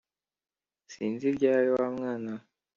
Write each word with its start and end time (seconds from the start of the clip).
sinzi 0.93 1.23
ibyawe 1.31 1.69
wa 1.77 1.87
mwana 1.95 2.31
we 2.37 2.43